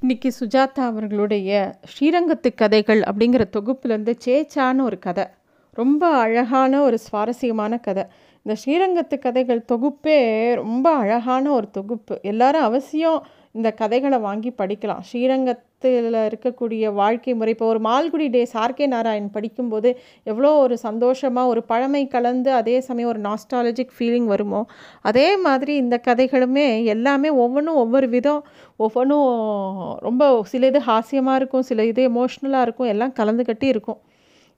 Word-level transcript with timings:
இன்னைக்கு 0.00 0.32
சுஜாதா 0.40 0.80
அவர்களுடைய 0.80 1.74
ஸ்ரீரங்கத்து 1.92 2.54
கதைகள் 2.54 3.00
அப்படிங்கிற 3.00 3.44
தொகுப்புலேருந்து 3.52 4.12
சேச்சான்னு 4.24 4.82
ஒரு 4.82 4.98
கதை. 4.98 5.24
ரொம்ப 5.70 6.08
அழகான 6.08 6.82
ஒரு 6.82 6.98
சுவாரஸ்யமான 6.98 7.78
கதை. 7.78 8.04
இந்த 8.42 8.60
ஸ்ரீரங்கத்து 8.64 9.18
கதைகள் 9.18 9.64
தொகுப்பே 9.72 10.54
ரொம்ப 10.54 10.94
அழகான 10.94 11.50
ஒரு 11.50 11.70
தொகுப்பு. 11.70 12.18
எல்லாரும் 12.22 12.62
அவசியம் 12.62 13.26
இந்த 13.58 13.68
கதைகளை 13.78 14.18
வாங்கி 14.26 14.50
படிக்கலாம். 14.58 15.00
ஸ்ரீரங்கத்தில் 15.08 16.16
இருக்கக்கூடிய 16.28 16.92
வாழ்க்கை 16.98 17.32
முறை 17.38 17.52
இப்போ 17.54 17.66
ஒரு 17.72 17.80
மால்குடி 17.86 18.26
டேஸ் 18.34 18.52
ஆர்கே 18.62 18.86
நாராயண் 18.92 19.30
படிக்கும்போது 19.36 19.90
எவ்வளோ 20.30 20.50
ஒரு 20.64 20.76
சந்தோஷமாக 20.84 21.50
ஒரு 21.52 21.62
பழமை 21.70 22.02
கலந்து 22.14 22.50
அதே 22.58 22.76
சமயம் 22.88 23.10
ஒரு 23.12 23.20
நாஸ்டாலஜிக் 23.28 23.94
ஃபீலிங் 23.96 24.28
வருமோ? 24.32 24.60
அதே 25.10 25.26
மாதிரி 25.46 25.74
இந்த 25.84 25.98
கதைகளுமே 26.08 26.68
எல்லாமே 26.94 27.30
ஒவ்வொன்றும் 27.44 27.80
ஒவ்வொரு 27.84 28.08
விதம் 28.16 28.44
ஒவ்வொன்றும் 28.84 29.26
ரொம்ப 30.06 30.28
சில 30.52 30.70
இது 30.72 30.82
ஹாஸ்யமாக 30.90 31.40
இருக்கும் 31.42 31.66
சில 31.70 31.86
இது 31.92 32.04
எமோஷ்னலாக 32.10 32.66
இருக்கும் 32.68 32.90
எல்லாம் 32.94 33.16
கலந்து 33.20 33.44
கட்டி 33.50 33.68
இருக்கும். 33.74 34.00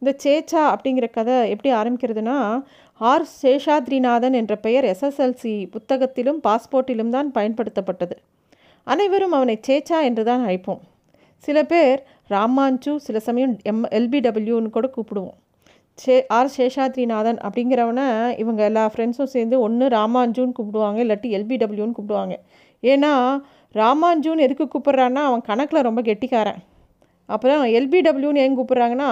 இந்த 0.02 0.12
சேச்சா 0.24 0.62
அப்படிங்கிற 0.74 1.06
கதை 1.16 1.38
எப்படி 1.54 1.70
ஆரம்பிக்கிறதுனா 1.80 2.36
ஆர் 3.10 3.26
சேஷாத்ரிநாதன் 3.42 4.38
என்ற 4.42 4.54
பெயர் 4.66 4.88
எஸ்எஸ்எல்சி 4.92 5.54
புத்தகத்திலும் 5.74 6.40
பாஸ்போர்ட்டிலும் 6.48 7.14
தான் 7.16 7.30
பயன்படுத்தப்பட்டது. 7.38 8.16
அனைவரும் 8.86 9.36
அவனை 9.38 9.54
சேச்சா 9.68 9.98
என்று 10.08 10.22
தான் 10.30 10.42
அழைப்போம். 10.46 10.80
சில 11.44 11.58
பேர் 11.70 11.98
ராமாஞ்சு 12.34 12.92
சில 13.06 13.18
சமயம் 13.28 13.54
எம் 13.70 13.84
எல்பிடபிள்யூன்னு 13.98 14.74
கூட 14.76 14.86
கூப்பிடுவோம். 14.96 15.36
சே 15.98 16.14
ஆர் 16.36 16.50
சேஷாத்ரிநாதன் 16.56 17.38
அப்படிங்கிறவனை 17.46 18.06
இவங்க 18.42 18.60
எல்லா 18.70 18.84
ஃப்ரெண்ட்ஸும் 18.92 19.32
சேர்ந்து 19.34 19.56
ஒன்று 19.60 19.86
ராமாஞ்சுன்னு 19.96 20.56
கூப்பிடுவாங்க 20.58 20.98
இல்லாட்டி 21.04 21.30
எல்பிடபிள்யூன்னு 21.38 21.96
கூப்பிடுவாங்க. 21.98 22.36
ஏன்னா 22.82 23.12
ராமாஞ்சுன்னு 23.80 24.46
எதுக்கு 24.46 24.66
கூப்பிட்றான்னா 24.74 25.22
அவன் 25.28 25.46
கணக்கில் 25.50 25.86
ரொம்ப 25.88 26.00
கெட்டிக்காரன். 26.08 26.60
அப்புறம் 27.28 27.62
எல்பிடபிள்யூன்னு 27.78 28.42
ஏன் 28.44 28.56
கூப்பிட்றாங்கன்னா 28.58 29.10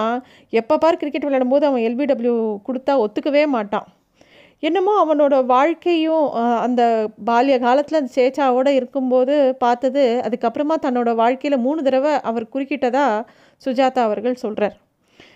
எப்போ 0.59 0.75
பார் 0.77 0.99
கிரிக்கெட் 1.01 1.27
விளையாடும்போது 1.27 1.65
அவன் 1.69 1.85
எல்பிடபிள்யூ 1.89 2.35
கொடுத்தா 2.67 2.95
ஒத்துக்கவே 3.05 3.43
மாட்டான். 3.47 3.87
என்னமோ 4.63 4.93
அவனோட 5.03 5.35
வாழ்க்கையும் 5.45 6.25
அந்த 6.65 6.81
பால்ய 7.29 7.55
காலத்தில் 7.59 7.99
அந்த 7.99 8.11
சேச்சாவோடு 8.17 8.71
இருக்கும்போது 8.79 9.35
பார்த்தது 9.63 10.03
அதுக்கப்புறமா 10.27 10.75
தன்னோட 10.85 11.11
வாழ்க்கையில் 11.21 11.63
மூணு 11.65 11.81
தடவை 11.87 12.13
அவர் 12.29 12.51
குறுக்கிட்டதா 12.53 13.05
சுஜாதா 13.61 14.01
அவர்கள் 14.07 14.41
சொல்கிறார் 14.43 14.75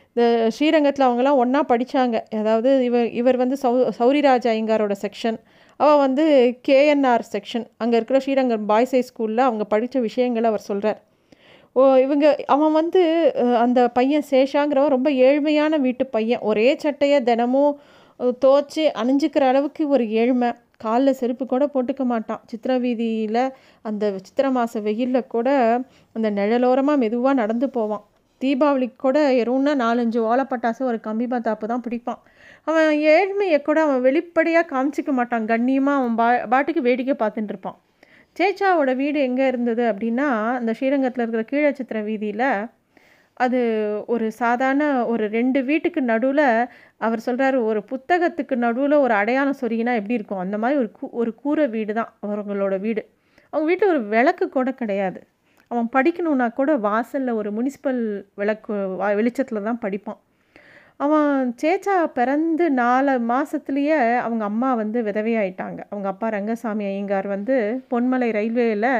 இந்த 0.09 0.25
ஸ்ரீரங்கத்தில் 0.55 1.07
அவங்கெல்லாம் 1.07 1.39
ஒன்றா 1.43 1.61
படித்தாங்க 1.71 2.17
அதாவது 2.41 2.69
இவர் 2.89 3.09
இவர் 3.21 3.37
வந்து 3.41 3.55
சௌ 3.63 3.71
சௌரிராஜ் 3.97 4.47
ஐயங்காரோட 4.51 4.93
செக்ஷன். 5.05 5.37
அவள் 5.79 6.01
வந்து 6.03 6.25
கேஎன்ஆர் 6.67 7.25
செக்ஷன். 7.33 7.65
அங்கே 7.81 7.97
இருக்கிற 7.99 8.19
ஸ்ரீரங்கம் 8.25 8.69
பாய்ஸ் 8.71 8.93
ஹை 8.95 9.01
ஸ்கூலில் 9.09 9.47
அவங்க 9.47 9.63
படித்த 9.73 9.99
விஷயங்களை 10.07 10.47
அவர் 10.51 10.67
சொல்கிறார் 10.69 11.01
ஓ 11.75 11.81
இவங்க 12.05 12.25
அவன் 12.53 12.73
வந்து 12.79 13.01
அந்த 13.63 13.79
பையன் 13.97 14.25
சேஷாங்கிறவன் 14.31 14.95
ரொம்ப 14.95 15.09
ஏழ்மையான 15.27 15.79
வீட்டு 15.85 16.05
பையன். 16.15 16.43
ஒரே 16.49 16.67
சட்டையை 16.83 17.19
தினமும் 17.29 17.73
தோச்சு 18.43 18.83
அணிஞ்சிக்கிற 19.01 19.43
அளவுக்கு 19.51 19.83
ஒரு 19.95 20.05
ஏழ்மை. 20.21 20.49
காலில் 20.83 21.17
செருப்பு 21.19 21.43
கூட 21.45 21.63
போட்டுக்க 21.73 22.03
மாட்டான். 22.11 22.41
சித்திர 22.51 22.71
வீதியில் 22.83 23.41
அந்த 23.89 24.03
சித்திர 24.25 24.45
மாத 24.55 24.79
வெயிலில் 24.87 25.31
கூட 25.33 25.49
அந்த 26.15 26.27
நிழலோரமாக 26.39 27.01
மெதுவாக 27.03 27.39
நடந்து 27.41 27.69
போவான். 27.77 28.03
தீபாவளிக்கு 28.41 28.97
கூட 29.05 29.17
எறும்னா 29.41 29.73
நாலஞ்சு 29.83 30.19
ஓலப்பட்டாசு 30.31 30.81
ஒரு 30.91 30.99
கம்பி 31.07 31.27
பத்தாப்பு 31.33 31.65
தான் 31.71 31.83
பிடிப்பான். 31.85 32.21
அவன் 32.69 32.89
ஏழ்மையை 33.13 33.59
கூட 33.61 33.79
அவன் 33.87 34.01
வெளிப்படையாக 34.07 34.69
காமிச்சிக்க 34.73 35.11
மாட்டான். 35.19 35.45
கண்ணியமாக 35.51 35.99
அவன் 36.01 36.15
பா 36.21 36.27
பாட்டுக்கு 36.53 36.81
வேடிக்கை 36.87 37.15
பார்த்துட்டு 37.23 37.53
இருப்பான். 37.53 37.77
சேச்சாவோட 38.39 38.91
வீடு 39.01 39.19
எங்கே 39.27 39.45
இருந்தது 39.51 39.83
அப்படின்னா 39.91 40.27
அந்த 40.59 40.71
ஸ்ரீரங்கத்தில் 40.77 41.23
இருக்கிற 41.25 41.43
கீழச்சித்திர 41.51 41.99
வீதியில் 42.09 42.47
அது 43.43 43.59
ஒரு 44.13 44.25
சாதாரண 44.41 44.83
ஒரு 45.13 45.23
ரெண்டு 45.37 45.59
வீட்டுக்கு 45.69 46.01
நடுவில் 46.11 46.45
அவர் 47.05 47.25
சொல்கிறாரு 47.27 47.57
ஒரு 47.69 47.79
புத்தகத்துக்கு 47.91 48.55
நடுவில் 48.65 48.95
ஒரு 49.05 49.13
அடையாளம் 49.21 49.59
சொருகினா 49.61 49.93
எப்படி 49.99 50.17
இருக்கும்? 50.19 50.43
அந்த 50.43 50.57
மாதிரி 50.57 50.79
ஒரு 50.81 50.89
கூ 50.97 51.05
ஒரு 51.21 51.31
கூரை 51.41 51.65
வீடு 51.75 51.93
தான் 51.99 52.11
அவங்களோட 52.25 52.75
வீடு. 52.85 53.01
அவங்க 53.53 53.67
வீட்டில் 53.71 53.91
ஒரு 53.93 54.01
விளக்கு 54.13 54.45
கூட 54.49 54.69
கிடையாது. 54.81 55.19
அவன் 55.71 55.89
படிக்கணுன்னா 55.95 56.47
கூட 56.59 56.71
வாசலில் 56.87 57.37
ஒரு 57.39 57.49
முனிசிபல் 57.57 58.01
விளக்கு 58.41 58.73
வெளிச்சத்தில் 59.19 59.67
தான் 59.69 59.81
படிப்பான். 59.85 60.19
அவன் 61.05 61.31
சேச்சா 61.61 61.95
பிறந்து 62.19 62.65
நாலு 62.81 63.13
மாதத்துலேயே 63.31 63.97
அவங்க 64.25 64.43
அம்மா 64.51 64.69
வந்து 64.81 64.99
விதவையாயிட்டாங்க. 65.07 65.79
அவங்க 65.91 66.07
அப்பா 66.13 66.27
ரங்கசாமி 66.37 66.85
ஐயங்கார் 66.91 67.27
வந்து 67.35 67.55
பொன்மலை 67.93 68.29
ரயில்வேயில் 68.37 68.91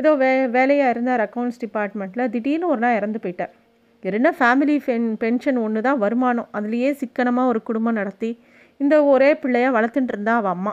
ஏதோ 0.00 0.12
வே 0.22 0.30
வேலையாக 0.56 0.94
இருந்தார் 0.94 1.24
அக்கௌண்ட்ஸ் 1.26 1.62
டிபார்ட்மெண்ட்டில் 1.64 2.30
திடீர்னு 2.36 2.72
ஒரு 2.74 2.82
நாள் 2.86 2.98
இறந்து 3.00 3.20
போயிட்டார். 3.24 3.54
என்ன 4.12 4.34
ஃபேமிலி 4.38 4.80
பென் 4.84 5.16
பென்ஷன் 5.16 5.56
ஒன்று 5.56 5.80
தான் 5.82 5.98
வருமானம். 5.98 6.48
அதுலேயே 6.52 6.90
சிக்கனமாக 6.92 7.48
ஒரு 7.48 7.62
குடும்பம் 7.62 7.94
நடத்தி 7.94 8.38
இந்த 8.76 9.04
ஒரே 9.04 9.34
பிள்ளையாக 9.34 9.80
வளர்த்துட்டு 9.80 10.08
இருந்தா 10.08 10.36
அவள் 10.36 10.50
அம்மா. 10.50 10.72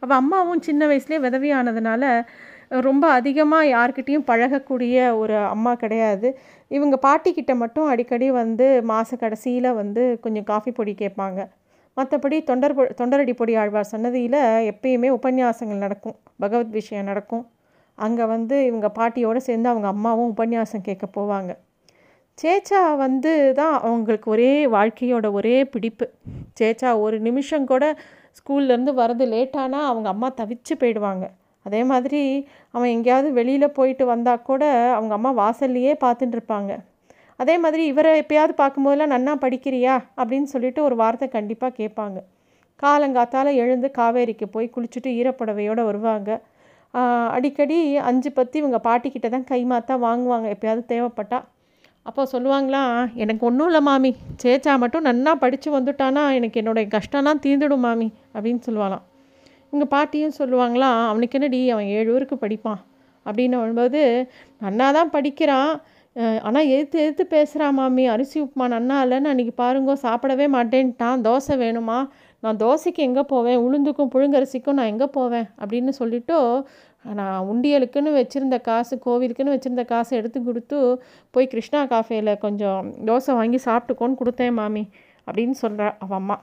அவள் 0.00 0.16
அம்மாவும் 0.16 0.60
சின்ன 0.60 0.86
வயசுலேயே 0.86 1.20
விதவியானதுனால 1.26 2.24
ரொம்ப 2.68 3.08
அதிகமாக 3.10 3.64
யார்கிட்டேயும் 3.66 4.26
பழகக்கூடிய 4.26 5.16
ஒரு 5.16 5.36
அம்மா 5.36 5.74
கிடையாது. 5.74 6.38
இவங்க 6.68 6.98
பாட்டிக்கிட்ட 7.02 7.54
மட்டும் 7.56 7.86
அடிக்கடி 7.86 8.30
வந்து 8.30 8.82
மாத 8.82 9.16
கடைசியில் 9.16 9.72
வந்து 9.72 10.18
கொஞ்சம் 10.20 10.44
காஃபி 10.44 10.72
பொடி 10.72 10.94
கேட்பாங்க. 10.98 11.48
மற்றபடி 11.96 12.42
தொண்டர் 12.44 12.74
பொ 12.74 12.84
தொண்டரடி 13.00 13.34
பொடி 13.34 13.54
ஆழ்வார் 13.54 13.84
சன்னதியில் 13.84 14.38
எப்பயுமே 14.72 15.08
உபன்யாசங்கள் 15.08 15.84
நடக்கும். 15.86 16.16
பகவத் 16.38 16.70
விஷயம் 16.70 17.04
நடக்கும். 17.04 17.50
அங்கே 17.94 18.24
வந்து 18.24 18.66
இவங்க 18.66 18.92
பாட்டியோடு 18.98 19.36
சேர்ந்து 19.36 19.68
அவங்க 19.68 19.88
அம்மாவும் 19.88 20.34
உபன்யாசம் 20.34 20.80
கேட்க 20.80 21.06
போவாங்க. 21.20 21.52
சேச்சா 22.42 22.80
வந்து 23.04 23.32
தான் 23.58 23.74
அவங்களுக்கு 23.86 24.28
ஒரே 24.34 24.52
வாழ்க்கையோட 24.74 25.26
ஒரே 25.38 25.56
பிடிப்பு. 25.72 26.06
சேச்சா 26.58 26.90
ஒரு 27.04 27.16
நிமிஷம் 27.26 27.66
கூட 27.72 27.84
ஸ்கூல்லேருந்து 28.38 28.92
வரது 29.00 29.24
லேட்டானா 29.34 29.80
அவங்க 29.90 30.08
அம்மா 30.14 30.28
தவிச்சு 30.40 30.74
போயிடுவாங்க. 30.80 31.24
அதே 31.66 31.80
மாதிரி 31.90 32.22
அவன் 32.74 32.92
எங்கேயாவது 32.94 33.28
வெளியில் 33.38 33.74
போயிட்டு 33.78 34.04
வந்தால் 34.12 34.46
கூட 34.48 34.62
அவங்க 34.96 35.12
அம்மா 35.18 35.30
வாசல்லையே 35.42 35.92
பார்த்துட்டு 36.04 36.36
இருப்பாங்க. 36.38 36.72
அதே 37.42 37.54
மாதிரி 37.64 37.82
இவரை 37.92 38.10
எப்பயாவது 38.22 38.54
பார்க்கும்போதெல்லாம் 38.62 39.14
நன்னா 39.14 39.34
படிக்கிறியா? 39.44 39.94
அப்படின்னு 40.20 40.48
சொல்லிட்டு 40.54 40.80
ஒரு 40.88 40.96
வார்த்தை 41.02 41.28
கண்டிப்பாக 41.36 41.76
கேட்பாங்க. 41.80 42.18
காலங்காத்தால் 42.82 43.50
எழுந்து 43.62 43.88
காவேரிக்கு 44.00 44.46
போய் 44.54 44.74
குளிச்சுட்டு 44.74 45.10
ஈரப்புடவையோடு 45.20 45.82
வருவாங்க. 45.90 46.30
அடிக்கடி 47.36 47.78
அஞ்சு 48.08 48.30
பத்து 48.38 48.54
இவங்க 48.62 48.78
பாட்டிக்கிட்ட 48.88 49.28
தான் 49.34 49.48
கை 49.52 49.60
மாற்றா 49.72 49.94
வாங்குவாங்க. 50.08 50.46
எப்பயாவது 50.54 50.84
தேவைப்பட்டால் 50.92 51.46
அப்போ 52.08 52.22
சொல்லுவாங்களாம் 52.32 52.94
எனக்கு 53.22 53.42
ஒன்றும் 53.48 53.68
இல்லை 53.70 53.80
மாமி. 53.88 54.10
சேச்சா 54.42 54.72
மட்டும் 54.82 55.06
நன்னா 55.08 55.32
படித்து 55.42 55.68
வந்துட்டானா 55.76 56.22
எனக்கு 56.38 56.60
என்னுடைய 56.62 56.86
கஷ்டம்லாம் 56.96 57.42
தீர்ந்துடும் 57.44 57.84
மாமி 57.86 58.08
அப்படின்னு 58.34 58.62
சொல்லுவாளாம். 58.66 59.04
இவங்க 59.68 59.86
பாட்டியும் 59.94 60.38
சொல்லுவாங்களாம் 60.40 60.98
அவனுக்கு 61.10 61.36
என்னடி 61.38 61.60
அவன் 61.74 61.90
ஏழு 61.98 62.10
ஊருக்கு 62.14 62.36
படிப்பான் 62.44 62.80
அப்படின்னு 63.26 63.56
வரும்போது 63.62 64.00
நன்னா 64.64 64.88
தான் 64.98 65.12
படிக்கிறான். 65.16 65.72
ஆனால் 66.46 66.70
எதிர்த்து 66.72 66.98
எதிர்த்து 67.02 67.24
பேசுகிறான் 67.36 67.76
மாமி. 67.78 68.04
அரிசி 68.14 68.36
உப்புமா 68.44 68.66
நன்னா 68.74 68.96
இல்லைன்னு 69.04 69.30
அன்றைக்கி 69.32 69.54
பாருங்கோ 69.62 69.94
சாப்பிடவே 70.06 70.46
மாட்டேன்ட்டான். 70.56 71.22
தோசை 71.26 71.54
வேணுமா? 71.64 71.98
நான் 72.44 72.60
தோசைக்கு 72.62 73.02
எங்கே 73.08 73.24
போவேன்? 73.32 73.58
உளுந்துக்கும் 73.66 74.12
புழுங்கரிசிக்கும் 74.14 74.78
நான் 74.78 74.90
எங்கே 74.92 75.08
போவேன்? 75.18 75.46
அப்படின்னு 75.62 75.92
சொல்லிவிட்டு 76.00 76.36
நான் 77.04 77.46
உண்டியலுக்குன்னு 77.52 78.10
வச்சுருந்த 78.18 78.56
காசு 78.68 78.94
கோவிலுக்குன்னு 79.06 79.54
வச்சுருந்த 79.54 79.84
காசை 79.92 80.12
எடுத்து 80.20 80.38
கொடுத்து 80.48 80.78
போய் 81.34 81.50
கிருஷ்ணா 81.52 81.80
காஃபேயில் 81.92 82.32
கொஞ்சம் 82.44 82.90
தோசை 83.08 83.32
வாங்கி 83.40 83.58
சாப்பிட்டுக்கோன்னு 83.68 84.20
கொடுத்தேன் 84.20 84.56
மாமி 84.60 84.84
அப்படின்னு 85.26 85.56
சொல்கிறா 85.64 85.88
அவன் 86.04 86.18
அம்மா. 86.22 86.36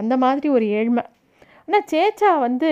அந்த 0.00 0.14
மாதிரி 0.24 0.48
ஒரு 0.56 0.66
ஏழ்மை. 0.78 1.04
ஆனால் 1.66 1.86
சேச்சா 1.92 2.30
வந்து 2.46 2.70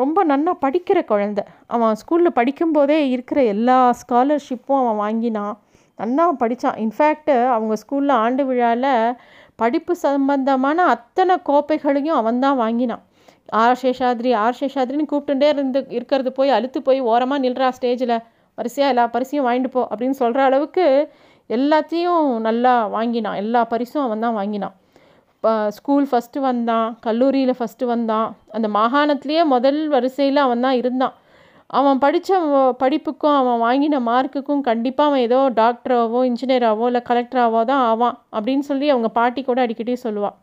ரொம்ப 0.00 0.18
நன்னா 0.30 0.52
படிக்கிற 0.64 0.98
குழந்த. 1.10 1.40
அவன் 1.74 1.98
ஸ்கூலில் 2.02 2.36
படிக்கும்போதே 2.38 2.98
இருக்கிற 3.14 3.38
எல்லா 3.54 3.78
ஸ்காலர்ஷிப்பும் 4.02 4.80
அவன் 4.82 5.00
வாங்கினான் 5.04 5.54
நன்னா 5.98 6.24
படித்தான் 6.42 6.78
இன்ஃபேக்ட்டு 6.84 7.34
அவங்க 7.54 7.74
ஸ்கூலில் 7.82 8.14
ஆண்டு 8.24 8.42
விழாவில் 8.50 9.16
படிப்பு 9.62 9.94
சம்பந்தமான 10.06 10.84
அத்தனை 10.94 11.34
கோப்பைகளையும் 11.48 12.20
அவன் 12.20 12.40
தான் 12.44 12.60
வாங்கினான். 12.62 13.02
ஆர் 13.52 13.80
சேஷாத்ரி 13.82 14.30
ஆர் 14.42 14.58
சேஷாத்ரின்னு 14.60 15.10
கூப்பிட்டுட்டே 15.10 15.48
இருந்து 15.54 15.80
இருக்கிறது 15.96 16.30
போய் 16.38 16.54
அழுத்து 16.56 16.78
போய் 16.82 17.00
ஓரமாக 17.12 17.44
நில்றா 17.44 17.68
ஸ்டேஜில். 17.78 18.16
வரிசையாக 18.58 18.92
எல்லா 18.92 19.04
பரிசையும் 19.14 19.46
வாங்கிட்டு 19.48 19.70
போ 19.74 19.82
அப்படின்னு 19.90 20.16
சொல்கிற 20.20 20.40
அளவுக்கு 20.48 20.84
எல்லாத்தையும் 21.50 22.26
நல்லா 22.46 22.72
வாங்கினான் 22.96 23.38
எல்லா 23.42 23.60
பரிசும் 23.72 24.04
அவன் 24.06 24.24
தான் 24.24 24.38
வாங்கினான் 24.40 24.76
ஸ்கூல் 25.76 26.06
ஃபஸ்ட்டு 26.10 26.44
வந்தான் 26.46 26.88
கல்லூரியில் 27.06 27.58
ஃபஸ்ட்டு 27.58 27.88
வந்தான். 27.92 28.28
அந்த 28.56 28.68
மாகாணத்துலேயே 28.76 29.42
முதல் 29.54 29.80
வரிசையில் 29.94 30.40
அவன் 30.44 30.64
தான் 30.66 30.76
இருந்தான். 30.80 31.14
அவன் 31.78 32.00
படித்த 32.04 32.38
படிப்புக்கும் 32.82 33.36
அவன் 33.40 33.62
வாங்கின 33.64 34.00
மார்க்குக்கும் 34.08 34.62
கண்டிப்பாக 34.68 35.10
அவன் 35.10 35.24
ஏதோ 35.28 35.38
டாக்டராகவோ 35.60 36.20
இன்ஜினியராகவோ 36.30 36.86
இல்லை 36.90 37.02
கலெக்டராகவோ 37.10 37.60
தான் 37.70 37.82
ஆவான் 37.90 38.16
அப்படின்னு 38.36 38.64
சொல்லி 38.70 38.88
அவங்க 38.94 39.08
பாட்டி 39.18 39.42
கூட 39.42 39.60
அடிக்கடி 39.64 39.94
சொல்லுவாள் 40.04 40.36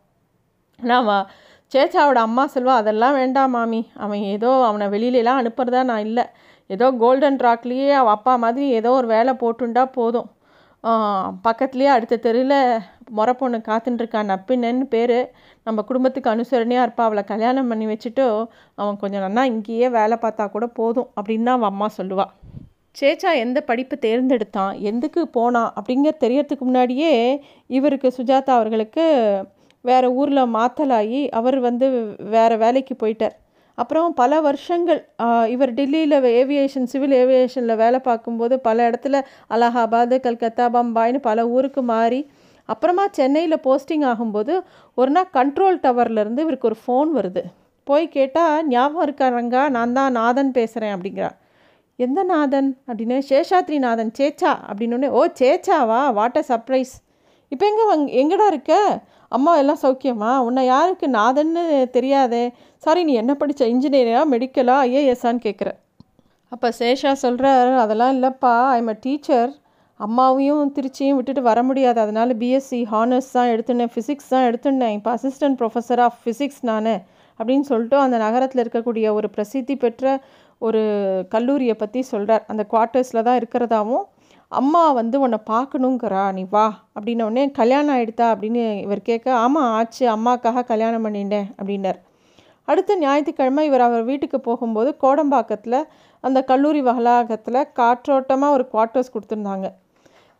ஆனால் 0.78 1.00
அவன் 1.02 1.24
சேச்சாவோட 1.72 2.18
அம்மா 2.28 2.44
செல்வா 2.54 2.74
அதெல்லாம் 2.82 3.16
வேண்டாம் 3.20 3.52
மாமி. 3.56 3.80
அவன் 4.04 4.22
ஏதோ 4.34 4.50
அவனை 4.68 4.86
வெளியிலலாம் 4.94 5.40
அனுப்புறதா 5.40 5.82
நான் 5.90 6.06
இல்லை. 6.08 6.24
ஏதோ 6.70 6.86
கோல்டன் 7.02 7.38
ராக்லேயே 7.46 7.90
அவள் 8.00 8.14
அப்பா 8.16 8.32
மாதிரி 8.44 8.66
ஏதோ 8.78 8.90
ஒரு 9.00 9.08
வேலை 9.14 9.32
போட்டுண்டா 9.42 9.84
போதும். 9.98 10.28
பக்கத்துலேயே 11.46 11.90
அடுத்த 11.94 12.20
தெருவில் 12.26 12.58
முறை 13.18 13.32
பொண்ணு 13.40 13.58
காத்துட்டுருக்கா 13.68 14.20
நப்பினன்னு 14.30 14.86
பேர். 14.94 15.18
நம்ம 15.66 15.82
குடும்பத்துக்கு 15.88 16.32
அனுசரணையாக 16.34 16.86
இருப்பா. 16.86 17.06
அவளை 17.08 17.24
கல்யாணம் 17.32 17.70
பண்ணி 17.70 17.86
வச்சுட்டு 17.92 18.24
அவன் 18.78 19.00
கொஞ்சம் 19.02 19.24
நல்லா 19.26 19.44
இங்கேயே 19.52 19.88
வேலை 19.98 20.18
பார்த்தா 20.24 20.46
கூட 20.56 20.68
போதும் 20.80 21.08
அப்படின்னு 21.18 21.48
தான் 21.48 21.58
அவள் 21.58 21.72
அம்மா 21.72 21.88
சொல்லுவாள் 21.98 22.32
சேச்சா 22.96 23.30
எந்த 23.44 23.58
படிப்பு 23.70 23.96
தேர்ந்தெடுத்தான் 24.04 24.72
எந்துக்கு 24.90 25.22
போனான் 25.36 25.70
அப்படிங்கிற 25.78 26.12
தெரியறதுக்கு 26.24 26.64
முன்னாடியே 26.68 27.12
இவருக்கு 27.70 28.08
சுஜாதா 28.18 28.52
அவர்களுக்கு 28.58 29.04
வேறு 29.84 30.08
ஊரில் 30.20 30.52
மாத்தலாகி 30.56 31.20
அவர் 31.38 31.58
வந்து 31.68 31.86
வேறு 32.34 32.56
வேலைக்கு 32.64 32.94
போயிட்டார். 33.02 33.36
அப்புறம் 33.78 34.08
பல 34.20 34.40
வருஷங்கள் 34.46 35.00
இவர் 35.54 35.72
டெல்லியில் 35.78 36.16
ஏவியேஷன் 36.40 36.88
சிவில் 36.92 37.14
ஏவியேஷனில் 37.20 37.80
வேலை 37.82 37.98
பார்க்கும்போது 38.08 38.54
பல 38.66 38.88
இடத்துல 38.90 39.20
அலகாபாத் 39.56 40.14
கல்கத்தா 40.26 40.66
பம்பாய்னு 40.76 41.20
பல 41.28 41.46
ஊருக்கு 41.56 41.82
மாறி 41.92 42.20
அப்புறமா 42.68 43.04
சென்னையில் 43.18 43.62
போஸ்டிங் 43.66 44.04
ஆகும்போது 44.10 44.54
ஒரு 44.98 45.10
நாள் 45.14 45.30
கண்ட்ரோல் 45.38 45.78
டவர்லேருந்து 45.86 46.44
இவருக்கு 46.44 46.68
ஒரு 46.70 46.78
ஃபோன் 46.82 47.10
வருது. 47.18 47.42
போய் 47.86 48.06
கேட்டால் 48.16 48.66
ஞாபகம் 48.74 49.04
இருக்காரங்கா 49.06 49.62
நான் 49.76 49.94
தான் 49.98 50.16
நாதன் 50.20 50.52
பேசுகிறேன் 50.58 50.94
அப்படிங்கிறா 50.96 51.30
எந்த 51.98 52.20
நாதன்? 52.32 52.68
அப்படின்னு 52.88 53.16
சேஷாத்ரி 53.30 53.78
நாதன். 53.86 54.12
சேச்சா 54.18 54.52
அப்படின்னு 54.68 55.08
ஓ 55.18 55.22
சேச்சாவா? 55.40 56.00
வாட் 56.18 56.38
அ 56.40 56.44
சர்ப்ரைஸ் 56.50 56.92
இப்போ 57.52 57.64
எங்கே 57.70 57.84
வங் 57.90 58.06
எங்கடா 58.22 58.46
இருக்க? 58.52 58.74
அம்மா 59.32 59.52
எல்லாம் 59.62 59.80
சௌக்கியமா? 59.82 60.30
உன்னை 60.46 60.62
யாருக்கு? 60.72 61.06
நாதன்னு 61.18 61.62
தெரியாதே. 61.96 62.44
சாரி 62.82 63.00
நீ 63.08 63.12
என்ன 63.22 63.32
படித்த 63.40 63.62
இன்ஜினியரியா 63.74 64.20
மெடிக்கலா 64.34 64.76
ஐஏஎஸ்ஸான்னு 64.88 65.44
கேட்குற 65.46 65.70
அப்போ 66.52 66.68
சேஷா 66.78 67.12
சொல்கிறார் 67.24 67.72
அதெல்லாம் 67.82 68.12
இல்லைப்பா. 68.16 68.54
ஐம் 68.78 68.90
அ 68.94 68.96
டீச்சர் 69.04 69.50
அம்மாவையும் 70.00 70.72
திருச்சியும் 70.76 71.16
விட்டுட்டு 71.18 71.42
வர 71.48 71.60
முடியாது. 71.68 71.98
அதனால் 72.04 72.32
பிஎஸ்சி 72.42 72.80
ஹானர்ஸ் 72.92 73.30
தான் 73.36 73.50
எடுத்துனேன். 73.54 73.92
ஃபிசிக்ஸ் 73.94 74.30
தான் 74.34 74.46
எடுத்துனேன். 74.48 74.94
இப்போ 74.98 75.10
அசிஸ்டன்ட் 75.16 75.58
ப்ரொஃபஸர் 75.60 76.02
ஆஃப் 76.06 76.18
ஃபிசிக்ஸ் 76.22 76.62
நான் 76.70 76.92
அப்படின்னு 77.40 77.66
சொல்லிட்டு 77.70 77.96
அந்த 78.06 78.16
நகரத்தில் 78.24 78.62
இருக்கக்கூடிய 78.64 79.06
ஒரு 79.18 79.28
பிரசித்தி 79.36 79.74
பெற்ற 79.84 80.06
ஒரு 80.68 80.80
கல்லூரியை 81.34 81.74
பற்றி 81.82 82.00
சொல்கிறார் 82.12 82.42
அந்த 82.52 82.62
குவார்ட்டர்ஸில் 82.72 83.26
தான் 83.28 83.38
இருக்கிறதாவும் 83.40 84.04
அம்மா 84.52 84.82
வந்து 84.98 85.16
உன்னை 85.24 85.38
பார்க்கணுங்கிறா 85.50 86.22
நீ 86.36 86.42
வா 86.54 86.64
அப்படின்னோடனே 86.96 87.42
கல்யாணம் 87.58 87.94
ஆகிடுதா 87.96 88.28
அப்படின்னு 88.34 88.62
இவர் 88.84 89.02
கேட்க 89.08 89.26
ஆமாம் 89.44 89.68
ஆச்சு 89.76 90.04
அம்மாக்காக 90.14 90.64
கல்யாணம் 90.70 91.04
பண்ணிட்டேன் 91.06 91.46
அப்படின்னார். 91.58 91.98
அடுத்த 92.68 92.96
ஞாயிற்றுக்கிழமை 93.02 93.62
இவர் 93.68 93.84
அவர் 93.86 94.08
வீட்டுக்கு 94.10 94.38
போகும்போது 94.48 94.90
கோடம்பாக்கத்தில் 95.04 95.78
அந்த 96.24 96.38
கல்லூரி 96.50 96.82
வளாகத்தில் 96.88 97.68
காற்றோட்டமாக 97.78 98.56
ஒரு 98.56 98.64
குவார்ட்டர்ஸ் 98.72 99.14
கொடுத்துருந்தாங்க. 99.14 99.68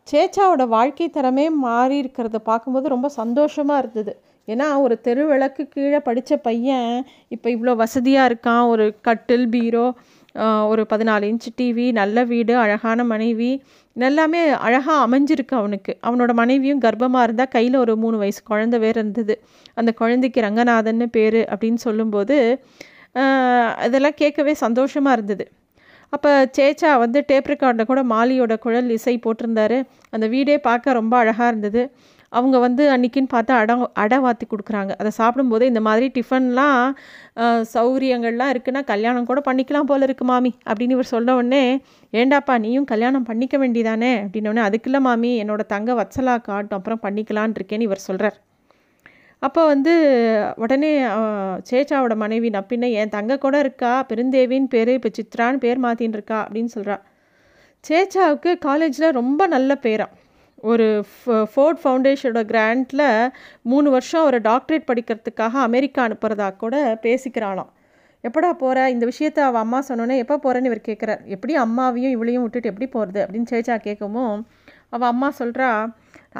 சேச்சாவோட 0.07 0.63
வாழ்க்கை 0.75 1.07
தரமே 1.15 1.47
மாறி 1.65 1.95
இருக்கிறத 2.03 2.37
பார்க்கும்போது 2.49 2.87
ரொம்ப 2.95 3.07
சந்தோஷமாக 3.21 3.81
இருந்தது. 3.83 4.13
ஏன்னா 4.47 4.67
ஒரு 4.85 4.95
தெருவிளக்கு 5.05 5.63
கீழே 5.73 5.99
படித்த 6.07 6.37
பையன் 6.47 6.93
இப்போ 7.35 7.47
இவ்வளோ 7.55 7.73
வசதியாக 7.83 8.29
இருக்கான் 8.29 8.63
ஒரு 8.73 8.85
கட்டில் 9.07 9.47
பீரோ 9.49 9.85
ஒரு 10.71 10.83
பதினாலு 10.91 11.23
இன்ச் 11.31 11.47
டிவி 11.59 11.85
நல்ல 11.91 12.23
வீடு 12.23 12.53
அழகான 12.57 13.03
மனைவி 13.03 13.51
எல்லாமே 13.95 14.41
அழகாக 14.65 14.97
அமைஞ்சிருக்கு 15.07 15.55
அவனுக்கு. 15.61 15.93
அவனோட 16.07 16.31
மனைவியும் 16.33 16.81
கர்ப்பமாக 16.81 17.25
இருந்தால் 17.27 17.53
கையில் 17.55 17.75
ஒரு 17.75 17.93
மூணு 18.03 18.17
வயசு 18.17 18.41
குழந்த 18.49 18.75
வேறு 18.83 18.99
இருந்தது. 19.01 19.35
அந்த 19.73 19.91
குழந்தைக்கு 20.01 20.41
ரங்கநாதன்னு 20.41 21.07
பேர் 21.17 21.39
அப்படின்னு 21.53 21.81
சொல்லும்போது 21.87 22.37
இதெல்லாம் 23.85 24.19
கேட்கவே 24.21 24.53
சந்தோஷமாக 24.65 25.15
இருந்தது. 25.17 25.45
அப்போ 26.15 26.31
சேச்சா 26.57 26.91
வந்து 27.03 27.19
டேப் 27.27 27.49
ரெக்கார்டில் 27.51 27.89
கூட 27.89 28.01
மாலியோட 28.13 28.53
குழல் 28.65 28.89
இசை 28.95 29.13
போட்டிருந்தாரு. 29.25 29.77
அந்த 30.09 30.25
வீடே 30.33 30.55
பார்க்க 30.67 30.99
ரொம்ப 30.99 31.13
அழகாக 31.17 31.49
இருந்தது. 31.51 31.83
அவங்க 32.37 32.57
வந்து 32.65 32.83
அன்றைக்கின்னு 32.93 33.31
பார்த்தா 33.33 33.53
அடை 33.61 33.75
அடை 34.03 34.17
வாத்தி 34.25 34.45
கொடுக்குறாங்க. 34.51 34.91
அதை 35.01 35.09
சாப்பிடும்போது 35.17 35.63
இந்த 35.71 35.81
மாதிரி 35.87 36.05
டிஃபன்லாம் 36.17 36.77
சௌகரியங்கள்லாம் 37.73 38.51
இருக்குன்னா 38.53 38.81
கல்யாணம் 38.91 39.27
கூட 39.31 39.41
பண்ணிக்கலாம் 39.47 39.89
போல 39.89 40.07
இருக்கு 40.07 40.25
மாமி 40.31 40.51
அப்படின்னு 40.69 40.95
இவர் 40.97 41.11
சொன்ன 41.13 41.35
உடனே 41.39 41.63
ஏண்டாப்பா 42.13 42.55
நீயும் 42.65 42.87
கல்யாணம் 42.93 43.27
பண்ணிக்க 43.29 43.57
வேண்டியதானே? 43.63 44.13
அப்படின்னோடனே 44.25 44.63
அதுக்குள்ள 44.67 45.01
மாமி 45.07 45.31
என்னோட 45.43 45.65
தங்க 45.73 45.93
வச்சலா 46.01 46.35
காட்டும் 46.47 46.79
அப்புறம் 46.79 47.03
பண்ணிக்கலான் 47.07 47.57
இருக்கேன்னு 47.59 47.89
இவர் 47.89 48.07
சொல்கிறார் 48.07 48.39
அப்போ 49.41 49.61
வந்து 49.73 49.93
உடனே 50.63 50.89
சேச்சாவோட 51.69 52.15
மனைவி 52.23 52.49
நப்பின்ன 52.55 52.89
என் 53.01 53.13
தங்க 53.15 53.37
கூட 53.45 53.55
இருக்கா? 53.65 53.93
பெருந்தேவின்னு 54.09 54.71
பேர் 54.75 54.91
இப்போ 54.97 55.09
சித்ரான்னு 55.19 55.63
பேர் 55.65 55.79
மாற்றின்னு 55.85 56.17
இருக்கா? 56.19 56.39
அப்படின்னு 56.45 56.73
சொல்கிறா 56.75 56.97
சேச்சாவுக்கு 57.83 58.51
காலேஜில் 58.67 59.15
ரொம்ப 59.19 59.41
நல்ல 59.55 59.73
பேரான் 59.85 60.13
ஒரு 60.69 60.87
ஃபோர்ட் 61.51 61.79
ஃபவுண்டேஷனோட 61.83 62.41
கிராண்டில் 62.51 63.05
மூணு 63.71 63.89
வருஷம் 63.89 64.25
ஒரு 64.29 64.39
டாக்டரேட் 64.49 64.89
படிக்கிறதுக்காக 64.89 65.53
அமெரிக்கா 65.67 66.01
அனுப்புகிறதா 66.07 66.47
கூட 66.63 66.75
பேசிக்கிறாளாம். 67.05 67.71
எப்படா 68.23 68.49
போகிற 68.63 68.89
இந்த 68.89 69.07
விஷயத்த 69.11 69.39
அவள் 69.47 69.63
அம்மா 69.65 69.79
சொன்னோன்னே 69.87 70.17
எப்போ 70.23 70.35
போகிறேன்னு 70.43 70.69
இவர் 70.71 70.87
கேட்குறார் 70.89 71.21
எப்படி 71.35 71.53
அம்மாவையும் 71.57 72.13
இவளையும் 72.15 72.43
விட்டுட்டு 72.45 72.71
எப்படி 72.71 72.87
போகிறது 72.87 73.19
அப்படின்னு 73.25 73.51
சேச்சா 73.53 73.77
கேட்கவும் 73.87 74.35
அவள் 74.89 75.11
அம்மா 75.13 75.29
சொல்கிறா 75.39 75.69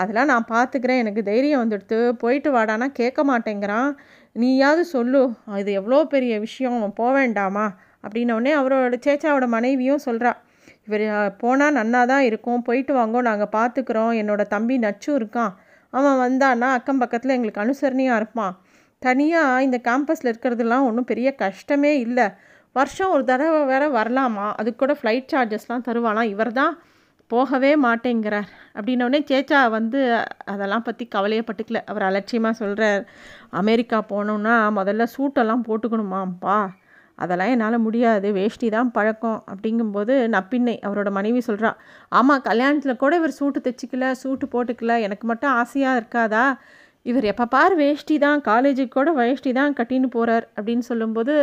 அதெல்லாம் 0.01 0.29
நான் 0.31 0.47
பார்த்துக்கிறேன் 0.51 1.01
எனக்கு 1.03 1.21
தைரியம் 1.23 1.61
வந்துடுத்து. 1.63 1.97
போயிட்டு 2.23 2.49
வாடானா 2.53 2.87
கேட்க 2.99 3.21
மாட்டேங்கிறான். 3.23 3.89
நீயாவது 4.35 4.83
சொல்லு. 4.95 5.21
இது 5.61 5.71
எவ்வளோ 5.71 5.99
பெரிய 6.05 6.33
விஷயம். 6.39 6.77
போக 6.99 7.11
வேண்டாமா 7.19 7.65
அப்படின்னோடனே 8.05 8.51
அவரோட 8.59 8.97
சேச்சாவோட 9.07 9.47
மனைவியும் 9.47 10.05
சொல்கிறா 10.05 10.31
இவர் 10.87 11.05
போனால் 11.41 11.75
நன்னா 11.79 12.01
தான் 12.11 12.25
இருக்கும். 12.29 12.61
போயிட்டு 12.67 12.93
வாங்கோ 12.99 13.19
நாங்கள் 13.29 13.53
பார்த்துக்குறோம் 13.57 14.13
என்னோடய 14.21 14.53
தம்பி 14.55 14.75
நச்சும் 14.85 15.17
இருக்கான். 15.19 15.53
அவன் 15.93 16.21
வந்தான்னா 16.25 16.67
அக்கம் 16.77 17.01
பக்கத்தில் 17.03 17.35
எங்களுக்கு 17.37 17.63
அனுசரணையாக 17.65 18.19
இருப்பான். 18.21 18.53
தனியாக 19.01 19.63
இந்த 19.65 19.77
கேம்பஸில் 19.87 20.31
இருக்கிறதுலாம் 20.31 20.87
ஒன்றும் 20.89 21.09
பெரிய 21.11 21.29
கஷ்டமே 21.43 21.93
இல்லை. 22.05 22.27
வருஷம் 22.75 23.13
ஒரு 23.15 23.23
தடவை 23.31 23.61
வேற 23.71 23.83
வரலாமா? 23.99 24.47
அதுக்கு 24.59 24.79
கூட 24.83 24.93
ஃப்ளைட் 24.99 25.31
சார்ஜஸ்லாம் 25.33 25.85
தருவாலாம் 25.87 26.29
இவர் 26.33 26.51
தான் 26.59 26.73
போகவே 27.31 27.71
மாட்டேங்கிறார். 27.85 28.47
அப்படின்னோடனே 28.77 29.19
சேச்சா 29.29 29.59
வந்து 29.77 29.99
அதெல்லாம் 30.53 30.85
பற்றி 30.87 31.03
கவலையே 31.15 31.43
பட்டுக்கல. 31.49 31.79
அவர் 31.91 32.07
அலட்சியமாக 32.09 32.59
சொல்கிறார் 32.61 33.03
அமெரிக்கா 33.61 33.99
போனோன்னா 34.13 34.55
முதல்ல 34.79 35.05
சூட்டெல்லாம் 35.15 35.65
போட்டுக்கணுமாப்பா 35.69 36.57
அதெல்லாம் 37.21 37.51
என்னால் 37.53 37.83
முடியாது 37.85 38.27
வேஷ்டி 38.31 38.67
தான் 38.69 38.91
பழக்கம் 38.91 39.39
அப்படிங்கும்போது 39.51 40.13
நப்பின்னை 40.35 40.75
அவரோட 40.87 41.09
மனைவி 41.11 41.41
சொல்கிறா 41.47 41.71
ஆமாம் 42.11 42.45
கல்யாணத்தில் 42.47 43.01
கூட 43.03 43.15
இவர் 43.15 43.37
சூட்டு 43.39 43.59
தைச்சிக்கல 43.65 44.07
சூட்டு 44.21 44.47
போட்டுக்கல 44.53 44.95
எனக்கு 45.01 45.27
மட்டும் 45.27 45.53
ஆசையாக 45.61 45.99
இருக்காதா? 46.01 46.45
இவர் 47.05 47.25
எப்போ 47.25 47.45
பார் 47.47 47.75
வேஷ்டி 47.75 48.15
தான் 48.19 48.41
காலேஜுக்கு 48.47 48.95
கூட 48.95 49.11
வேஷ்டி 49.13 49.51
தான் 49.51 49.75
கட்டின்னு 49.79 50.07
போகிறார் 50.07 50.45
அப்படின்னு 50.57 50.85
சொல்லும்போது 50.89 51.35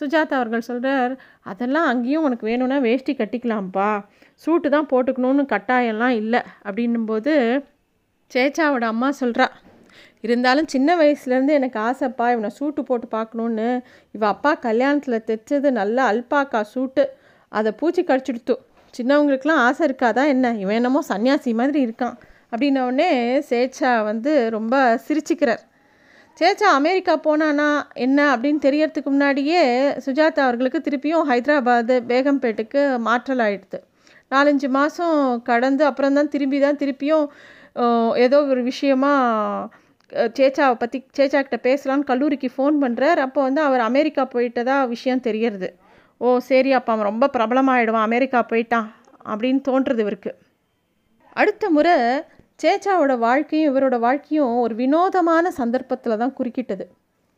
சுஜாதா 0.00 0.34
அவர்கள் 0.38 0.68
சொல்கிறார் 0.68 1.12
அதெல்லாம் 1.42 1.88
அங்கேயும் 1.90 2.24
உனக்கு 2.26 2.44
வேணும்னா 2.50 2.78
வேஷ்டி 2.80 3.12
கட்டிக்கலாம்ப்பா 3.14 3.90
சூட்டு 4.42 4.68
தான் 4.68 4.88
போட்டுக்கணும்னு 4.92 5.44
கட்டாயம்லாம் 5.52 6.16
இல்லை. 6.22 6.40
அப்படின்னும்போது 6.66 7.34
சேச்சாவோட 8.30 8.84
அம்மா 8.92 9.08
சொல்கிறா 9.20 9.46
இருந்தாலும் 10.24 10.68
சின்ன 10.74 10.90
வயசுலேருந்து 11.00 11.56
எனக்கு 11.58 11.78
ஆசைப்பா 11.88 12.26
இவனை 12.34 12.50
சூட்டு 12.58 12.82
போட்டு 12.88 13.08
பார்க்கணுன்னு 13.16 13.68
இவள் 14.14 14.32
அப்பா 14.34 14.52
கல்யாணத்தில் 14.66 15.24
தைச்சது 15.28 15.70
நல்லா 15.80 16.04
அல்பாக்கா 16.12 16.62
சூட்டு. 16.74 17.04
அதை 17.52 17.72
பூச்சி 17.80 18.02
கடிச்சிடுத்து. 18.02 18.54
சின்னவங்களுக்கெலாம் 18.94 19.62
ஆசை 19.66 19.82
இருக்காதா 19.88 20.24
என்ன? 20.34 20.46
இவன் 20.62 20.78
என்னமோ 20.80 21.00
சன்னியாசி 21.10 21.52
மாதிரி 21.60 21.80
இருக்கான். 21.86 22.16
அப்படின்னோடனே 22.52 23.10
சேச்சா 23.50 23.92
வந்து 24.10 24.32
ரொம்ப 24.56 24.74
சிரிச்சுக்கிறார். 25.06 25.62
சேச்சா 26.38 26.68
அமெரிக்கா 26.78 27.14
போனானா 27.26 27.66
என்ன 28.04 28.18
அப்படின்னு 28.34 28.60
தெரியறதுக்கு 28.64 29.10
முன்னாடியே 29.10 29.60
சுஜாதா 30.06 30.40
அவர்களுக்கு 30.46 30.78
திருப்பியும் 30.86 31.28
ஹைதராபாத் 31.30 31.92
பேகம்பேட்டுக்கு 32.08 32.80
மாற்றல் 33.06 33.42
ஆகிடுது 33.46 33.78
நாலஞ்சு 34.30 34.68
மாதம் 34.78 35.18
கடந்து 35.42 35.82
அப்புறம் 35.90 36.16
தான் 36.18 36.30
திரும்பி 36.34 36.58
தான் 36.60 36.80
திருப்பியும் 36.80 37.26
ஏதோ 38.24 38.38
ஒரு 38.52 38.62
விஷயமா 38.62 39.12
சேச்சாவை 40.38 40.76
பற்றி 40.82 40.98
சேச்சாக்கிட்ட 41.18 41.58
பேசலான்னு 41.68 42.08
கல்லூரிக்கு 42.10 42.48
ஃபோன் 42.56 42.76
பண்ணுறார் 42.82 43.20
அப்போ 43.26 43.40
வந்து 43.42 43.60
அவர் 43.60 43.82
அமெரிக்கா 43.90 44.24
போயிட்டதா 44.34 44.76
விஷயம் 44.94 45.24
தெரியறது 45.28 45.68
ஓ 46.20 46.28
சரி 46.50 46.70
அப்போ 46.78 46.90
அவன் 46.92 47.08
ரொம்ப 47.10 47.28
பிரபலமாகிடுவான் 47.36 48.06
அமெரிக்கா 48.08 48.40
போயிட்டான் 48.50 48.88
அப்படின்னு 49.32 49.60
தோன்றுறது 49.68 50.02
இவருக்கு. 50.04 50.32
அடுத்த 51.36 51.70
முறை 51.70 51.94
சேச்சாவோட 52.62 53.12
வாழ்க்கையும் 53.18 53.68
இவரோட 53.70 53.96
வாழ்க்கையும் 53.98 54.52
ஒரு 54.64 54.74
வினோதமான 54.74 55.50
சந்தர்ப்பத்தில் 55.60 56.20
தான் 56.22 56.34
குறுக்கிட்டது. 56.38 56.84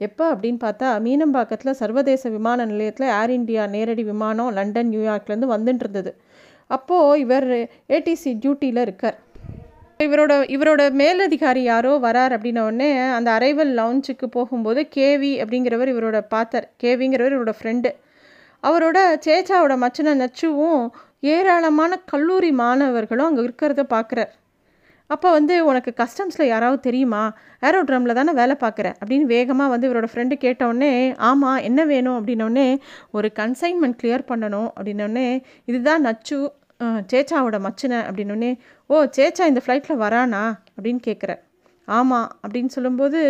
எப்போ 0.00 0.25
அப்படின்னு 0.35 0.61
பார்த்தா 0.64 0.88
மீனம்பாக்கத்தில் 1.06 1.78
சர்வதேச 1.83 2.28
விமான 2.30 2.66
நிலையத்தில் 2.73 3.12
ஏர் 3.21 3.33
இண்டியா 3.38 3.62
நேரடி 3.76 4.04
விமானம் 4.12 4.50
லண்டன் 4.59 4.90
நியூயார்க்லேருந்து 4.92 5.54
வந்துட்டு 5.54 5.85
இருந்தது. 5.85 6.12
அப்போது 6.71 7.21
இவர் 7.25 7.49
ஏடிசி 7.97 8.30
டியூட்டியில் 8.42 8.83
இருக்கார். 8.87 9.16
இவரோட 10.00 10.33
இவரோட 10.55 10.83
மேலதிகாரி 10.93 11.62
யாரோ 11.62 11.93
வரார் 11.99 12.33
அப்படின்ன 12.37 12.61
உடனே 12.61 12.88
அந்த 13.09 13.29
அரைவல் 13.38 13.71
லவுஞ்சுக்கு 13.79 14.26
போகும்போது 14.26 14.81
கேவி 14.97 15.31
அப்படிங்கிறவர் 15.43 15.93
இவரோட 15.93 16.19
பார்த்தார் 16.29 16.67
கேவிங்கிறவர் 16.83 17.35
இவரோட 17.37 17.55
ஃப்ரெண்டு 17.59 17.91
அவரோட 18.62 18.99
சேச்சாவோட 19.26 19.75
மச்சனை 19.76 20.12
நச்சுவும் 20.15 20.83
ஏராளமான 21.33 21.97
கல்லூரி 22.05 22.50
மாணவர்களும் 22.62 23.29
அங்கே 23.29 23.43
இருக்கிறத 23.43 23.85
பார்க்குறார் 23.95 24.33
அப்போ 25.11 25.29
வந்து 25.31 25.55
உனக்கு 25.65 25.91
கஸ்டம்ஸில் 25.97 26.50
யாராவது 26.53 26.81
தெரியுமா? 26.81 27.21
ஏரோட்ரமில் 27.62 28.15
தானே 28.15 28.33
வேலை 28.33 28.55
பார்க்குற 28.61 28.87
அப்படின்னு 29.00 29.26
வேகமாக 29.35 29.73
வந்து 29.73 29.88
இவரோட 29.88 30.09
ஃப்ரெண்டு 30.12 30.35
கேட்டவுடனே 30.45 30.93
ஆமாம் 31.29 31.61
என்ன 31.62 31.81
வேணும்? 31.85 32.17
அப்படின்னோடனே 32.19 32.69
ஒரு 33.11 33.29
கன்சைன்மெண்ட் 33.37 33.99
கிளியர் 34.03 34.29
பண்ணணும். 34.29 34.69
அப்படின்னோடனே 34.76 35.29
இதுதான் 35.65 36.00
நச்சு 36.00 36.38
சேச்சாவோட 36.80 37.56
மச்சின 37.66 38.00
அப்படின்னோடனே 38.06 38.50
ஓ 38.90 39.04
சேச்சா 39.16 39.45
இந்த 39.47 39.61
ஃப்ளைட்டில் 39.64 40.02
வரானா? 40.04 40.42
அப்படின்னு 40.76 41.00
கேட்குற 41.09 41.33
ஆமாம் 41.88 42.28
அப்படின்னு 42.42 42.66
சொல்லும்போது 42.66 43.21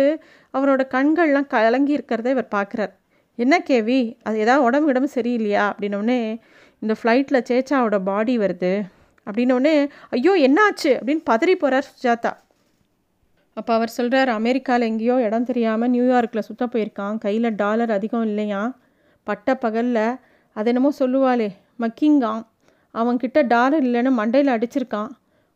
அவரோட 0.53 0.83
கண்கள்லாம் 0.95 1.47
கலங்கி 1.47 1.93
இருக்கிறத 1.97 2.29
இவர் 2.35 2.53
பார்க்குறார் 2.55 2.93
என்ன 3.39 3.55
கேவி? 3.69 3.99
அது 4.23 4.37
ஏதாவது 4.39 4.63
உடம்பு 4.63 4.89
உடம்பு 4.89 5.09
சரியில்லையா? 5.15 5.63
அப்படின்னோடனே 5.71 6.19
இந்த 6.81 6.93
ஃப்ளைட்டில் 6.99 7.45
சேச்சாவோட 7.49 7.97
பாடி 8.03 8.37
வருது. 8.37 8.73
அப்படின்னோடனே 9.27 9.75
ஐயோ 10.09 10.33
என்னாச்சு? 10.47 10.91
அப்படின்னு 10.99 11.23
பதறி 11.29 11.55
போகிறார் 11.55 11.87
சுஜாதா. 11.91 12.31
அப்போ 13.57 13.71
அவர் 13.73 13.95
சொல்கிறார் 13.97 14.29
அமெரிக்காவில் 14.29 14.87
எங்கேயோ 14.89 15.15
இடம் 15.27 15.45
தெரியாமல் 15.45 15.91
நியூயார்க்கில் 15.93 16.47
சுத்த 16.49 16.63
போயிருக்கான். 16.65 17.15
கையில் 17.17 17.49
டாலர் 17.55 17.91
அதிகம் 17.91 18.27
இல்லையா 18.31 18.61
பட்ட 19.27 19.55
பகலில் 19.55 20.03
அது 20.55 20.69
என்னமோ 20.71 20.91
சொல்லுவாளே 20.99 21.49
மக்கிங்கான் 21.79 22.43
அவன்கிட்ட 22.93 23.39
டாலர் 23.47 23.85
இல்லைன்னு 23.87 24.11
மண்டையில் 24.19 24.53
அடிச்சிருக்கான். 24.55 25.09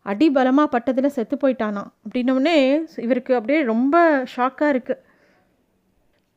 அடி 0.06 0.28
பலமாக 0.32 0.72
பட்டதில் 0.74 1.16
செத்து 1.16 1.36
போயிட்டானான் 1.38 1.90
அப்படின்னோடனே 2.04 2.58
இவருக்கு 3.06 3.32
அப்படியே 3.36 3.60
ரொம்ப 3.64 3.96
ஷாக்காக 4.36 4.74
இருக்குது 4.74 5.02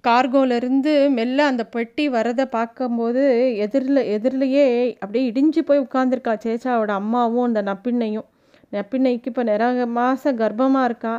கார்கோலேருந்து 0.04 0.92
மெல்ல 1.16 1.44
அந்த 1.50 1.62
பெட்டி 1.66 2.04
வரதை 2.08 2.44
பார்க்கும்போது 2.56 3.22
எதிரில் 3.64 4.00
எதிரிலேயே 4.16 4.64
அப்படியே 5.00 5.22
இடிஞ்சு 5.30 5.60
போய் 5.68 5.84
உட்காந்துருக்கா 5.86 6.34
சேச்சாவோட 6.44 6.92
அம்மாவும் 7.02 7.46
அந்த 7.48 7.62
நப்பிண்ணையும் 7.62 8.26
நப்பிண்ணைக்கு 8.72 9.30
இப்போ 9.30 9.42
நிறைய 9.42 9.86
மாதம் 9.98 10.38
கர்ப்பமாக 10.38 10.88
இருக்கா. 10.90 11.14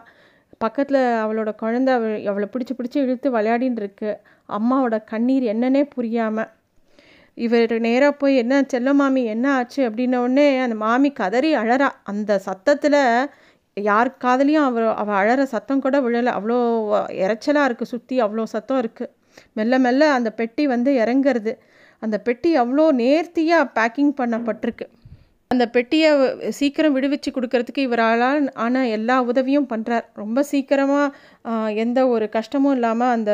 பக்கத்தில் 0.58 1.00
அவளோட 1.24 1.50
குழந்த 1.62 1.90
அவள் 1.98 2.14
அவளை 2.32 2.48
பிடிச்சி 2.54 2.74
பிடிச்சி 2.78 2.98
இழுத்து 3.04 3.28
விளையாடின்னு 3.36 3.82
இருக்கு. 3.84 4.12
அம்மாவோட 4.50 4.96
கண்ணீர் 5.12 5.46
என்னன்னே 5.54 5.84
புரியாமல் 5.96 6.50
இவர் 7.38 7.74
நேராக 7.86 8.14
போய் 8.22 8.42
என்ன 8.42 8.62
செல்ல 8.74 8.90
மாமி 9.00 9.22
என்ன 9.34 9.46
ஆச்சு? 9.60 9.80
அப்படின்னோடனே 9.90 10.48
அந்த 10.66 10.76
மாமி 10.86 11.10
கதறி 11.20 11.52
அழறா. 11.62 11.90
அந்த 12.12 12.32
சத்தத்தில் 12.48 13.02
யார் 13.78 14.10
காதலையும் 14.24 14.66
அவர் 14.70 14.86
அவள் 15.02 15.20
அழற 15.22 15.42
சத்தம் 15.54 15.84
கூட 15.86 15.98
விழலை. 16.06 16.32
அவ்வளோ 16.38 16.58
இறைச்சலாக 17.24 17.68
இருக்குது 17.70 17.92
சுற்றி 17.94 18.18
அவ்வளோ 18.26 18.46
சத்தம் 18.56 18.82
இருக்குது 18.84 19.14
மெல்ல 19.58 19.78
மெல்ல 19.86 20.04
அந்த 20.18 20.30
பெட்டி 20.40 20.64
வந்து 20.74 20.92
இறங்குறது. 21.04 21.54
அந்த 22.02 22.18
பெட்டி 22.28 22.50
அவ்வளோ 22.62 22.86
நேர்த்தியாக 23.02 23.72
பேக்கிங் 23.78 24.14
பண்ணப்பட்டிருக்கு. 24.20 24.86
அந்த 25.52 25.66
பெட்டியை 25.76 26.10
சீக்கிரம் 26.60 26.96
விடுவிச்சு 26.96 27.30
கொடுக்கறதுக்கு 27.34 27.82
இவரால் 27.88 28.48
ஆன 28.66 28.86
எல்லா 28.98 29.16
உதவியும் 29.32 29.70
பண்ணுறார் 29.74 30.06
ரொம்ப 30.22 30.40
சீக்கிரமாக 30.52 31.74
எந்த 31.84 32.00
ஒரு 32.14 32.26
கஷ்டமும் 32.38 32.76
இல்லாமல் 32.78 33.14
அந்த 33.18 33.32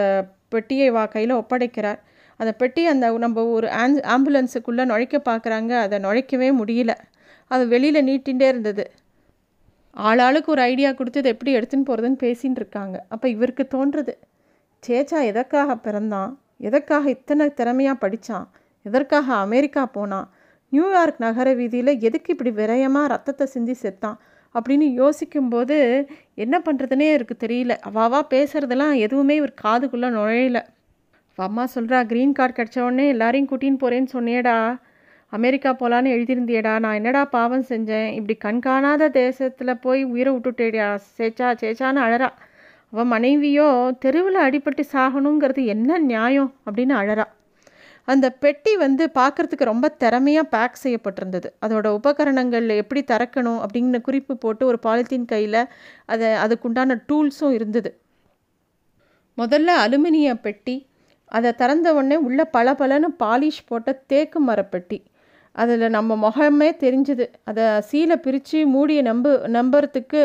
பெட்டியை 0.53 0.89
வா 0.95 1.03
கையில் 1.13 1.39
ஒப்படைக்கிறார். 1.41 1.99
அந்த 2.41 2.51
பெட்டி 2.61 2.83
அந்த 2.85 3.05
நம்ம 3.17 3.43
ஒரு 3.55 3.67
ஆம் 3.81 3.97
ஆம்புலன்ஸுக்குள்ளே 4.13 4.83
நுழைக்க 4.91 5.17
பார்க்குறாங்க. 5.29 5.71
அதை 5.85 5.97
நுழைக்கவே 5.99 6.49
முடியல. 6.61 6.93
அது 7.51 7.63
வெளியில் 7.67 8.05
நீட்டிகிட்டே 8.07 8.47
இருந்தது. 8.53 8.85
ஆளாளுக்கு 9.97 10.49
ஒரு 10.53 10.61
ஐடியா 10.61 10.89
கொடுத்து 10.91 11.19
இதை 11.19 11.31
எப்படி 11.31 11.51
எடுத்துன்னு 11.57 11.87
போகிறதுன்னு 11.89 12.19
பேசின்னு 12.25 12.59
இருக்காங்க. 12.61 12.97
அப்போ 13.09 13.29
இவருக்கு 13.29 13.63
தோன்றுறது 13.73 14.13
சேச்சா 14.83 15.19
எதற்காக 15.23 15.75
பிறந்தான்? 15.75 16.31
எதற்காக 16.57 17.09
இத்தனை 17.09 17.45
திறமையாக 17.53 18.01
படித்தான் 18.03 18.45
எதற்காக 18.85 19.27
அமெரிக்கா 19.45 19.83
போனான்? 19.85 20.27
நியூயார்க் 20.73 21.19
நகர 21.19 21.53
வீதியில் 21.53 21.93
எதுக்கு 21.99 22.29
இப்படி 22.35 22.51
விரயமாக 22.51 23.07
ரத்தத்தை 23.07 23.45
சிந்தி 23.47 23.75
செத்தான்? 23.81 24.17
அப்படின்னு 24.55 24.87
யோசிக்கும்போது 24.93 25.77
என்ன 26.35 26.55
பண்ணுறதுனே 26.65 27.09
இருக்கு 27.13 27.35
தெரியல. 27.45 27.73
அவாவா 27.89 28.21
பேசுகிறதெல்லாம் 28.29 28.95
எதுவுமே 28.97 29.35
இவர் 29.35 29.59
காதுக்குள்ளே 29.63 30.09
நுழையலை. 30.17 30.63
அம்மா 31.37 31.67
சொல்கிறா 31.75 32.05
க்ரீன் 32.05 32.31
கார்டு 32.31 32.63
கிடச்ச 32.63 32.79
உடனே 32.79 33.07
எல்லாரையும் 33.07 33.49
கூட்டின்னு 33.49 33.81
போகிறேன்னு 33.83 34.07
சொன்னியடா 34.13 34.79
அமெரிக்கா 35.29 35.73
போகலான்னு 35.73 36.13
எழுதியிருந்தியடா. 36.15 36.79
நான் 36.79 36.93
என்னடா 36.93 37.25
பாவம் 37.25 37.63
செஞ்சேன்? 37.63 38.13
இப்படி 38.13 38.37
கண்காணாத 38.37 39.09
தேசத்தில் 39.09 39.77
போய் 39.77 40.03
உயிரை 40.03 40.35
விட்டுட்டேடியா 40.35 40.99
சேச்சா 41.17 41.49
சேச்சான்னு 41.61 42.01
அழறா. 42.05 42.29
அவன் 42.89 43.07
மனைவியோ 43.07 43.91
தெருவில் 43.99 44.35
அடிபட்டு 44.35 44.83
சாகணுங்கிறது 44.91 45.65
என்ன 45.65 45.97
நியாயம்? 45.97 46.55
அப்படின்னு 46.65 46.95
அழறா. 47.01 47.25
அந்த 48.03 48.29
பெட்டி 48.29 48.77
வந்து 48.77 49.11
பார்க்குறதுக்கு 49.13 49.63
ரொம்ப 49.63 49.89
திறமையாக 49.89 50.47
பேக் 50.47 50.81
செய்யப்பட்டிருந்தது. 50.83 51.49
அதோட 51.65 51.87
உபகரணங்கள் 51.87 52.69
எப்படி 52.69 53.03
திறக்கணும் 53.07 53.59
அப்படிங்கிற 53.63 54.01
குறிப்பு 54.01 54.37
போட்டு 54.37 54.65
ஒரு 54.65 54.79
பாலித்தீன் 54.83 55.25
கையில் 55.25 55.67
அதை 56.05 56.27
அதுக்குண்டான 56.27 56.99
டூல்ஸும் 57.09 57.51
இருந்தது. 57.51 57.99
முதல்ல 59.37 59.69
அலுமினிய 59.85 60.33
பெட்டி 60.33 60.89
அதை 61.31 61.49
திறந்த 61.61 61.87
உடனே 61.97 62.17
உள்ள 62.27 62.41
பல 62.55 62.73
பலன்னு 62.81 63.09
பாலிஷ் 63.23 63.67
போட்ட 63.69 63.89
தேக்கு 64.11 64.39
மரப்பெட்டி. 64.49 64.99
அதில் 65.55 65.93
நம்ம 65.95 66.15
முகமே 66.25 66.67
தெரிஞ்சுது. 66.83 67.25
அதை 67.49 67.65
சீலை 67.89 68.15
பிரித்து 68.25 68.59
மூடிய 68.75 68.99
நம்பு 69.09 69.31
நம்புறதுக்கு 69.57 70.21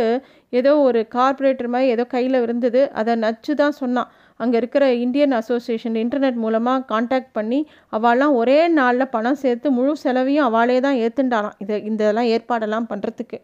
ஏதோ 0.52 0.72
ஒரு 0.88 1.00
கார்பரேட்டர் 1.16 1.70
மாதிரி 1.74 1.92
ஏதோ 1.94 2.04
கையில் 2.14 2.38
இருந்தது. 2.44 2.82
அதை 3.00 3.14
நச்சு 3.24 3.54
தான் 3.62 3.76
சொன்னான். 3.80 4.10
அங்கே 4.40 4.56
இருக்கிற 4.60 4.84
இந்தியன் 5.04 5.34
அசோசியேஷன் 5.40 5.98
இன்டர்நெட் 6.04 6.40
மூலமாக 6.44 6.84
காண்டாக்ட் 6.92 7.34
பண்ணி 7.38 7.60
அவள்லாம் 7.96 8.34
ஒரே 8.40 8.58
நாளில் 8.78 9.12
பணம் 9.16 9.40
சேர்த்து 9.44 9.68
முழு 9.78 9.92
செலவையும் 10.04 10.46
அவளே 10.48 10.78
தான் 10.86 10.98
ஏற்றுண்டாலாம் 11.04 11.58
இதை 11.64 11.78
இதெல்லாம் 11.90 12.30
ஏற்பாடெல்லாம் 12.34 12.90
பண்ணுறதுக்கு 12.92 13.38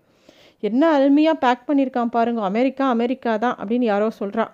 என்ன 0.63 0.83
அருமையாக 0.97 1.43
பேக் 1.45 1.69
பண்ணியிருக்கான் 1.69 2.15
பாருங்க. 2.17 2.43
அமெரிக்கா 2.51 2.87
அமெரிக்கா 2.97 3.33
தான் 3.45 3.57
அப்படின்னு 3.61 3.87
யாரோ 3.93 4.09
சொல்கிறான் 4.21 4.53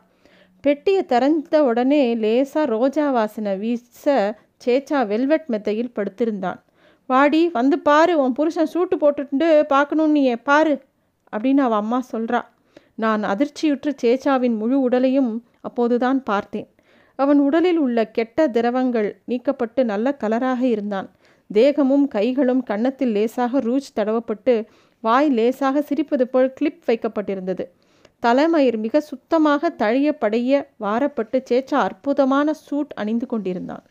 பெட்டியை 0.64 1.04
திறந்த 1.04 1.64
உடனே 1.64 2.14
லேசாக 2.14 2.66
ரோஜா 2.66 3.10
வாசனை 3.10 3.56
வீச 3.56 4.04
சேச்சா 4.64 5.06
வெல்வெட் 5.06 5.46
மெத்தையில் 5.46 5.92
படுத்திருந்தான். 5.94 6.58
வாடி 7.06 7.48
வந்து 7.48 7.78
பாரு 7.78 8.14
உன் 8.22 8.32
புருஷன் 8.32 8.72
சூட்டு 8.74 8.96
போட்டுட்டு 9.00 9.62
பார்க்கணும் 9.62 10.10
நீ 10.10 10.34
பாரு 10.34 10.82
அப்படின்னு 11.36 11.62
அவள் 11.66 11.78
அம்மா 11.78 12.02
சொல்கிறா 12.12 12.40
நான் 12.94 13.22
அதிர்ச்சியுற்று 13.24 13.90
சேச்சாவின் 14.02 14.56
முழு 14.56 14.80
உடலையும் 14.80 15.44
அப்போதுதான் 15.60 16.22
பார்த்தேன். 16.22 16.68
அவன் 17.16 17.38
உடலில் 17.38 17.78
உள்ள 17.78 17.98
கெட்ட 18.10 18.48
திரவங்கள் 18.48 19.08
நீக்கப்பட்டு 19.28 19.84
நல்ல 19.84 20.16
கலராக 20.20 20.60
இருந்தான். 20.60 21.08
தேகமும் 21.50 22.08
கைகளும் 22.08 22.62
கன்னத்தில் 22.62 23.12
லேசாக 23.12 23.58
ரூஜ் 23.58 23.88
தடவப்பட்டு 23.96 24.54
வாய் 25.00 25.30
லேசாக 25.30 25.84
சிரிப்பது 25.88 26.22
போல் 26.22 26.52
கிளிப் 26.52 26.82
வைக்கப்பட்டிருந்தது. 26.86 27.64
தலைமயிர் 28.22 28.76
மிக 28.76 29.00
சுத்தமாக 29.00 29.70
தழியப்படைய 29.78 30.66
வாரப்பட்டு 30.80 31.38
சேச்சா 31.50 31.78
அற்புதமான 31.80 32.52
சூட் 32.52 32.92
அணிந்து 32.94 33.26
கொண்டிருந்தான். 33.26 33.84